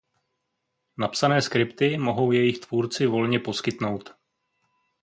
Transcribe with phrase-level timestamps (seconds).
[0.97, 4.15] Napsané skripty mohou jejich tvůrci volně poskytnout.